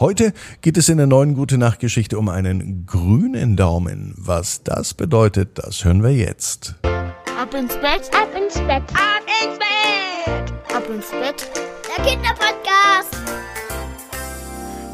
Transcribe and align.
Heute 0.00 0.32
geht 0.60 0.76
es 0.76 0.88
in 0.88 0.98
der 0.98 1.08
neuen 1.08 1.34
Gute 1.34 1.58
Nacht 1.58 1.80
Geschichte 1.80 2.20
um 2.20 2.28
einen 2.28 2.86
grünen 2.86 3.56
Daumen. 3.56 4.14
Was 4.16 4.62
das 4.62 4.94
bedeutet, 4.94 5.58
das 5.58 5.84
hören 5.84 6.04
wir 6.04 6.14
jetzt. 6.14 6.76
Ab 6.84 7.52
ins 7.52 7.74
Bett, 7.74 8.08
ab 8.14 8.28
ins 8.36 8.54
Bett, 8.60 8.84
ab 8.94 9.24
ins 9.42 9.58
Bett, 9.58 10.76
ab 10.76 10.88
ins 10.88 11.10
Bett. 11.10 11.50
Der 11.96 12.04
Kinderpodcast. 12.04 13.17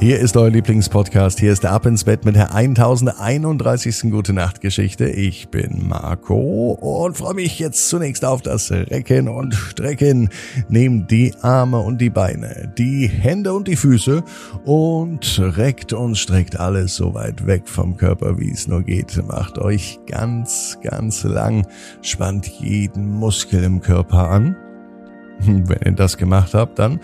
Hier 0.00 0.18
ist 0.18 0.36
euer 0.36 0.50
Lieblingspodcast. 0.50 1.38
Hier 1.40 1.52
ist 1.52 1.62
der 1.62 1.72
Ab 1.72 1.86
ins 1.86 2.04
Bett 2.04 2.24
mit 2.24 2.34
der 2.34 2.54
1031. 2.54 4.10
Gute 4.10 4.32
Nacht 4.34 4.60
Geschichte. 4.60 5.08
Ich 5.08 5.48
bin 5.48 5.88
Marco 5.88 6.72
und 6.72 7.16
freue 7.16 7.34
mich 7.34 7.58
jetzt 7.58 7.88
zunächst 7.88 8.24
auf 8.24 8.42
das 8.42 8.70
Recken 8.70 9.28
und 9.28 9.54
Strecken. 9.54 10.28
Nehmt 10.68 11.10
die 11.10 11.32
Arme 11.40 11.78
und 11.78 12.00
die 12.00 12.10
Beine, 12.10 12.72
die 12.76 13.06
Hände 13.06 13.54
und 13.54 13.68
die 13.68 13.76
Füße 13.76 14.22
und 14.64 15.40
reckt 15.56 15.92
und 15.92 16.18
streckt 16.18 16.58
alles 16.58 16.96
so 16.96 17.14
weit 17.14 17.46
weg 17.46 17.68
vom 17.68 17.96
Körper, 17.96 18.38
wie 18.38 18.50
es 18.50 18.66
nur 18.66 18.82
geht. 18.82 19.22
Macht 19.26 19.58
euch 19.58 20.00
ganz, 20.06 20.76
ganz 20.82 21.22
lang, 21.22 21.66
spannt 22.02 22.46
jeden 22.46 23.08
Muskel 23.08 23.62
im 23.62 23.80
Körper 23.80 24.28
an. 24.28 24.56
Wenn 25.40 25.78
ihr 25.84 25.92
das 25.92 26.16
gemacht 26.16 26.52
habt, 26.52 26.78
dann 26.78 27.00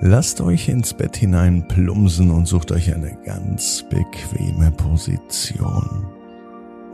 Lasst 0.00 0.42
euch 0.42 0.68
ins 0.68 0.92
Bett 0.92 1.16
hinein 1.16 1.66
plumsen 1.66 2.30
und 2.30 2.46
sucht 2.46 2.70
euch 2.70 2.94
eine 2.94 3.16
ganz 3.24 3.82
bequeme 3.88 4.70
Position. 4.70 6.06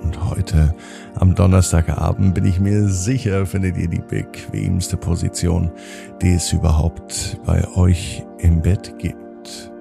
Und 0.02 0.30
heute 0.30 0.74
am 1.16 1.34
Donnerstagabend 1.34 2.34
bin 2.34 2.44
ich 2.44 2.60
mir 2.60 2.88
sicher, 2.88 3.44
findet 3.44 3.76
ihr 3.76 3.88
die 3.88 4.02
bequemste 4.02 4.96
Position, 4.96 5.72
die 6.20 6.34
es 6.34 6.52
überhaupt 6.52 7.40
bei 7.44 7.66
euch 7.74 8.24
im 8.38 8.62
Bett 8.62 8.94
gibt. 8.98 9.72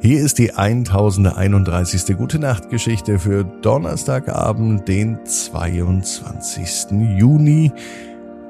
Hier 0.00 0.20
ist 0.20 0.38
die 0.38 0.54
1031. 0.54 2.16
Gute 2.16 2.38
Nacht 2.38 2.70
Geschichte 2.70 3.18
für 3.18 3.44
Donnerstagabend, 3.44 4.88
den 4.88 5.24
22. 5.24 6.90
Juni. 7.18 7.72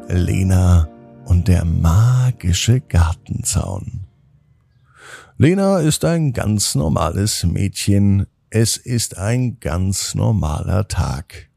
Lena 0.08 0.88
und 1.24 1.48
der 1.48 1.64
magische 1.64 2.80
Gartenzaun. 2.80 4.04
Lena 5.38 5.78
ist 5.78 6.04
ein 6.04 6.32
ganz 6.32 6.74
normales 6.74 7.44
Mädchen. 7.44 8.26
Es 8.50 8.76
ist 8.76 9.18
ein 9.18 9.58
ganz 9.60 10.14
normaler 10.14 10.88
Tag. 10.88 11.48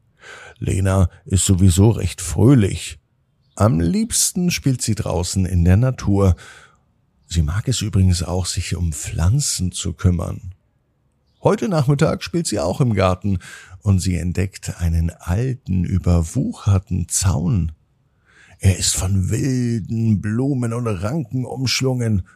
Lena 0.58 1.08
ist 1.24 1.44
sowieso 1.44 1.90
recht 1.90 2.20
fröhlich. 2.20 2.98
Am 3.54 3.80
liebsten 3.80 4.50
spielt 4.50 4.82
sie 4.82 4.94
draußen 4.94 5.46
in 5.46 5.64
der 5.64 5.76
Natur. 5.76 6.36
Sie 7.26 7.42
mag 7.42 7.68
es 7.68 7.80
übrigens 7.80 8.22
auch, 8.22 8.46
sich 8.46 8.76
um 8.76 8.92
Pflanzen 8.92 9.72
zu 9.72 9.92
kümmern. 9.92 10.54
Heute 11.42 11.68
Nachmittag 11.68 12.22
spielt 12.24 12.46
sie 12.46 12.58
auch 12.58 12.80
im 12.80 12.94
Garten 12.94 13.38
und 13.82 14.00
sie 14.00 14.16
entdeckt 14.16 14.80
einen 14.80 15.10
alten, 15.10 15.84
überwucherten 15.84 17.08
Zaun. 17.08 17.72
Er 18.58 18.78
ist 18.78 18.96
von 18.96 19.30
wilden 19.30 20.20
Blumen 20.20 20.72
und 20.72 20.86
Ranken 20.86 21.44
umschlungen. 21.44 22.26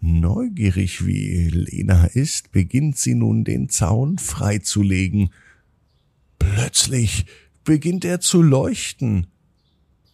Neugierig 0.00 1.04
wie 1.04 1.48
Lena 1.48 2.06
ist, 2.06 2.52
beginnt 2.52 2.96
sie 2.96 3.14
nun 3.14 3.44
den 3.44 3.68
Zaun 3.68 4.18
freizulegen. 4.18 5.30
Plötzlich 6.38 7.26
beginnt 7.64 8.04
er 8.04 8.20
zu 8.20 8.42
leuchten, 8.42 9.26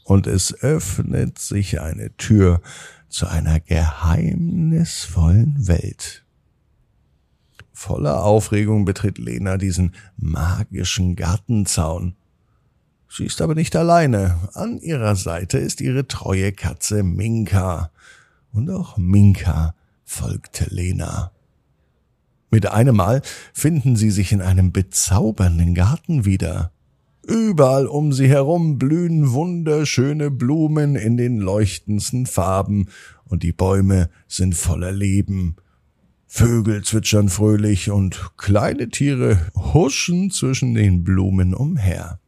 und 0.05 0.29
es 0.29 0.55
öffnet 0.55 1.39
sich 1.39 1.81
eine 1.81 2.17
Tür 2.17 2.63
zu 3.09 3.27
einer 3.27 3.61
geheimnisvollen 3.61 5.67
Welt. 5.67 6.25
Voller 7.73 8.23
Aufregung 8.23 8.85
betritt 8.85 9.19
Lena 9.19 9.59
diesen 9.59 9.95
magischen 10.17 11.17
Gartenzaun. 11.17 12.15
Sie 13.17 13.25
ist 13.25 13.41
aber 13.41 13.55
nicht 13.55 13.75
alleine. 13.77 14.37
An 14.53 14.79
ihrer 14.79 15.17
Seite 15.17 15.57
ist 15.57 15.81
ihre 15.81 16.07
treue 16.07 16.53
Katze 16.53 17.03
Minka. 17.03 17.91
Und 18.53 18.69
auch 18.69 18.99
Minka 18.99 19.75
folgte 20.05 20.67
Lena. 20.69 21.33
Mit 22.51 22.67
einem 22.67 22.97
Mal 22.97 23.23
finden 23.55 23.97
sie 23.97 24.11
sich 24.11 24.33
in 24.33 24.43
einem 24.43 24.71
bezaubernden 24.71 25.75
Garten 25.75 26.27
wieder. 26.27 26.73
Überall 27.27 27.87
um 27.87 28.13
sie 28.13 28.29
herum 28.29 28.77
blühen 28.77 29.33
wunderschöne 29.33 30.31
Blumen 30.31 30.95
in 30.95 31.17
den 31.17 31.39
leuchtendsten 31.39 32.27
Farben, 32.27 32.89
und 33.25 33.43
die 33.43 33.53
Bäume 33.53 34.11
sind 34.29 34.55
voller 34.55 34.93
Leben. 34.93 35.57
Vögel 36.27 36.85
zwitschern 36.85 37.31
fröhlich 37.31 37.91
und 37.91 38.33
kleine 38.37 38.91
Tiere 38.91 39.51
huschen 39.55 40.31
zwischen 40.31 40.75
den 40.75 41.03
Blumen 41.03 41.55
umher. 41.55 42.21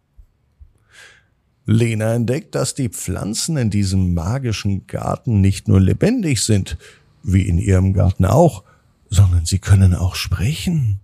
Lena 1.71 2.15
entdeckt, 2.15 2.55
dass 2.55 2.75
die 2.75 2.89
Pflanzen 2.89 3.59
in 3.59 3.69
diesem 3.69 4.15
magischen 4.15 4.87
Garten 4.87 5.43
nicht 5.43 5.69
nur 5.69 5.79
lebendig 5.79 6.41
sind, 6.41 6.79
wie 7.23 7.43
in 7.43 7.59
ihrem 7.59 7.93
Garten 7.93 8.25
auch, 8.25 8.65
sondern 9.11 9.45
sie 9.45 9.59
können 9.59 9.95
auch 9.95 10.15
sprechen. 10.15 11.01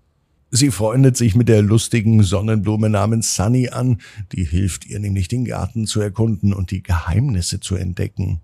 Sie 0.50 0.70
freundet 0.70 1.18
sich 1.18 1.34
mit 1.34 1.50
der 1.50 1.60
lustigen 1.60 2.22
Sonnenblume 2.22 2.88
namens 2.88 3.36
Sunny 3.36 3.68
an, 3.68 4.00
die 4.32 4.44
hilft 4.44 4.86
ihr 4.86 5.00
nämlich 5.00 5.28
den 5.28 5.44
Garten 5.44 5.86
zu 5.86 6.00
erkunden 6.00 6.54
und 6.54 6.70
die 6.70 6.82
Geheimnisse 6.82 7.60
zu 7.60 7.76
entdecken. 7.76 8.40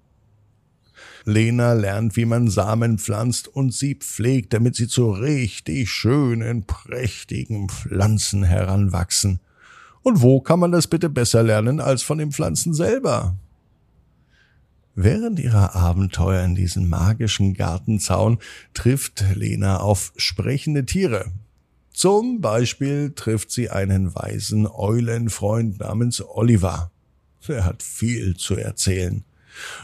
Lena 1.25 1.73
lernt, 1.73 2.17
wie 2.17 2.27
man 2.27 2.51
Samen 2.51 2.99
pflanzt 2.99 3.49
und 3.49 3.73
sie 3.73 3.95
pflegt, 3.95 4.53
damit 4.53 4.77
sie 4.77 4.89
zu 4.89 5.11
richtig 5.11 5.91
schönen, 5.91 6.65
prächtigen 6.65 7.71
Pflanzen 7.71 8.43
heranwachsen. 8.43 9.41
Und 10.03 10.23
wo 10.23 10.41
kann 10.41 10.61
man 10.61 10.73
das 10.73 10.87
bitte 10.87 11.11
besser 11.11 11.43
lernen 11.43 11.81
als 11.81 12.03
von 12.03 12.19
den 12.19 12.33
Pflanzen 12.33 12.75
selber? 12.75 13.37
Während 14.95 15.39
ihrer 15.39 15.75
Abenteuer 15.75 16.45
in 16.45 16.55
diesem 16.55 16.89
magischen 16.89 17.55
Gartenzaun 17.55 18.39
trifft 18.75 19.25
Lena 19.35 19.79
auf 19.79 20.13
sprechende 20.17 20.85
Tiere. 20.85 21.33
Zum 21.93 22.41
Beispiel 22.41 23.13
trifft 23.15 23.51
sie 23.51 23.71
einen 23.71 24.15
weisen 24.15 24.67
Eulenfreund 24.67 25.81
namens 25.81 26.23
Oliver. 26.23 26.91
Er 27.47 27.65
hat 27.65 27.83
viel 27.83 28.37
zu 28.37 28.57
erzählen. 28.57 29.25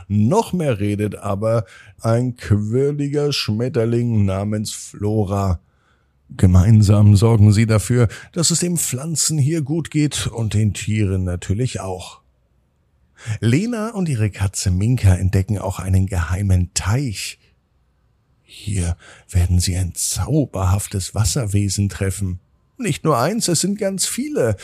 Noch 0.09 0.53
mehr 0.53 0.78
redet 0.78 1.16
aber 1.16 1.65
ein 2.00 2.37
quirliger 2.37 3.32
Schmetterling 3.32 4.25
namens 4.25 4.72
Flora, 4.72 5.60
Gemeinsam 6.31 7.16
sorgen 7.16 7.53
sie 7.53 7.66
dafür, 7.66 8.09
dass 8.32 8.50
es 8.50 8.60
den 8.60 8.76
Pflanzen 8.76 9.38
hier 9.38 9.62
gut 9.62 9.91
geht 9.91 10.26
und 10.26 10.54
den 10.54 10.75
Tieren 10.75 11.25
natürlich 11.25 11.81
auch. 11.81 12.20
Lena 13.41 13.91
und 13.91 14.09
ihre 14.09 14.31
Katze 14.31 14.70
Minka 14.70 15.14
entdecken 15.14 15.59
auch 15.59 15.78
einen 15.78 16.06
geheimen 16.06 16.72
Teich. 16.75 17.38
Hier 18.42 18.97
werden 19.31 19.60
sie 19.60 19.76
ein 19.76 19.94
zauberhaftes 19.94 21.14
Wasserwesen 21.14 21.88
treffen. 21.88 22.41
Nicht 22.78 23.04
nur 23.04 23.19
eins, 23.19 23.48
es 23.48 23.60
sind 23.60 23.78
ganz 23.78 24.06
viele. 24.06 24.56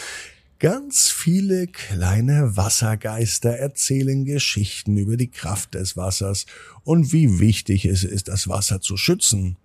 Ganz 0.58 1.08
viele 1.08 1.66
kleine 1.66 2.56
Wassergeister 2.56 3.50
erzählen 3.50 4.24
Geschichten 4.24 4.96
über 4.96 5.16
die 5.16 5.30
Kraft 5.30 5.74
des 5.74 5.96
Wassers 5.96 6.46
und 6.84 7.12
wie 7.12 7.40
wichtig 7.40 7.84
es 7.84 8.04
ist, 8.04 8.28
das 8.28 8.48
Wasser 8.48 8.80
zu 8.80 8.96
schützen. 8.96 9.56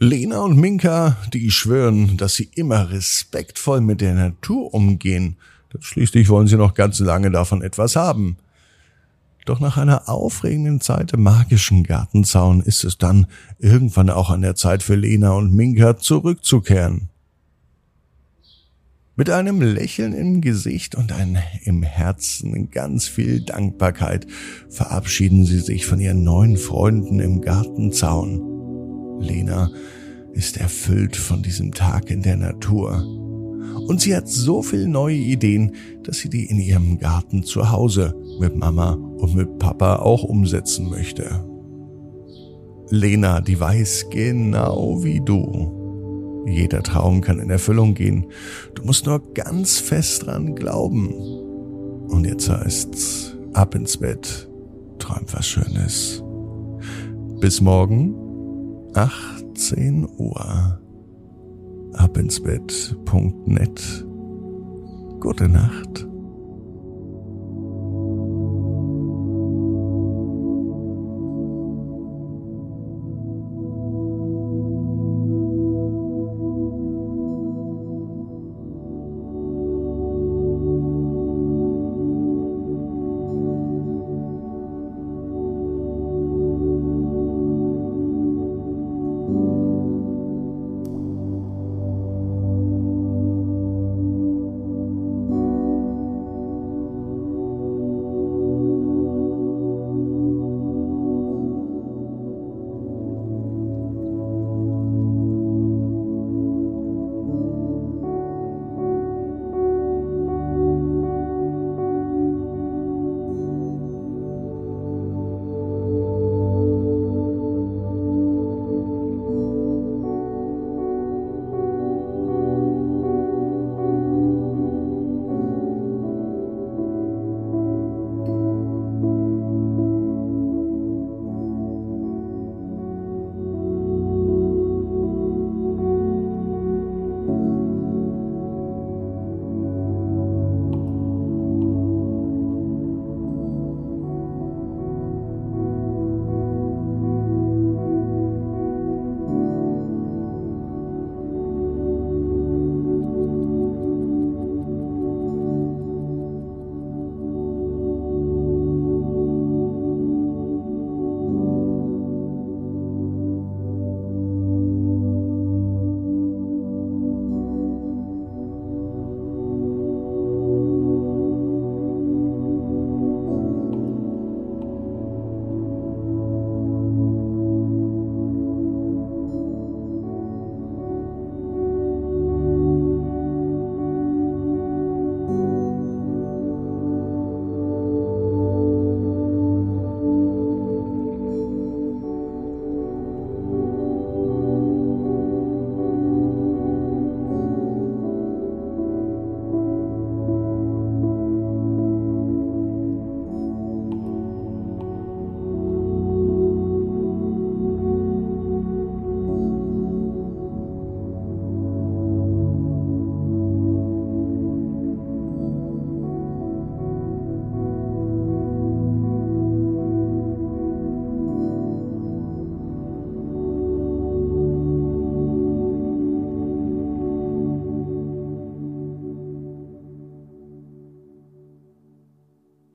Lena 0.00 0.42
und 0.42 0.56
Minka, 0.56 1.16
die 1.32 1.50
schwören, 1.50 2.16
dass 2.16 2.36
sie 2.36 2.48
immer 2.54 2.90
respektvoll 2.90 3.80
mit 3.80 4.00
der 4.00 4.14
Natur 4.14 4.72
umgehen. 4.72 5.36
Schließlich 5.80 6.28
wollen 6.28 6.46
sie 6.46 6.56
noch 6.56 6.74
ganz 6.74 7.00
lange 7.00 7.32
davon 7.32 7.62
etwas 7.62 7.96
haben. 7.96 8.36
Doch 9.44 9.58
nach 9.58 9.76
einer 9.76 10.08
aufregenden 10.08 10.80
Zeit 10.80 11.14
im 11.14 11.24
magischen 11.24 11.82
Gartenzaun 11.82 12.60
ist 12.60 12.84
es 12.84 12.98
dann 12.98 13.26
irgendwann 13.58 14.08
auch 14.08 14.30
an 14.30 14.42
der 14.42 14.54
Zeit 14.54 14.84
für 14.84 14.94
Lena 14.94 15.32
und 15.32 15.52
Minka 15.52 15.96
zurückzukehren. 15.96 17.08
Mit 19.16 19.30
einem 19.30 19.60
Lächeln 19.60 20.12
im 20.12 20.42
Gesicht 20.42 20.94
und 20.94 21.10
ein 21.10 21.38
im 21.64 21.82
Herzen 21.82 22.70
ganz 22.70 23.08
viel 23.08 23.40
Dankbarkeit 23.40 24.28
verabschieden 24.68 25.44
sie 25.44 25.58
sich 25.58 25.86
von 25.86 25.98
ihren 25.98 26.22
neuen 26.22 26.56
Freunden 26.56 27.18
im 27.18 27.40
Gartenzaun. 27.40 28.57
Lena 29.20 29.70
ist 30.32 30.56
erfüllt 30.56 31.16
von 31.16 31.42
diesem 31.42 31.72
Tag 31.72 32.10
in 32.10 32.22
der 32.22 32.36
Natur. 32.36 33.04
Und 33.86 34.00
sie 34.00 34.14
hat 34.14 34.28
so 34.28 34.62
viele 34.62 34.88
neue 34.88 35.16
Ideen, 35.16 35.74
dass 36.02 36.18
sie 36.18 36.28
die 36.28 36.46
in 36.46 36.58
ihrem 36.58 36.98
Garten 36.98 37.42
zu 37.42 37.70
Hause 37.70 38.14
mit 38.38 38.56
Mama 38.56 38.92
und 38.92 39.34
mit 39.34 39.58
Papa 39.58 39.96
auch 39.96 40.22
umsetzen 40.24 40.90
möchte. 40.90 41.44
Lena, 42.90 43.40
die 43.40 43.58
weiß 43.58 44.06
genau 44.10 45.02
wie 45.02 45.20
du. 45.20 46.44
Jeder 46.46 46.82
Traum 46.82 47.20
kann 47.20 47.40
in 47.40 47.50
Erfüllung 47.50 47.94
gehen. 47.94 48.26
Du 48.74 48.82
musst 48.84 49.06
nur 49.06 49.34
ganz 49.34 49.78
fest 49.78 50.26
dran 50.26 50.54
glauben. 50.54 51.08
Und 52.08 52.24
jetzt 52.24 52.48
heißt's 52.48 53.36
ab 53.52 53.74
ins 53.74 53.98
Bett, 53.98 54.48
träum 54.98 55.24
was 55.32 55.46
Schönes. 55.46 56.22
Bis 57.40 57.60
morgen, 57.60 58.14
18 58.98 60.08
Uhr. 60.18 60.80
Abinsbett.net. 61.94 64.04
Gute 65.20 65.48
Nacht. 65.48 66.07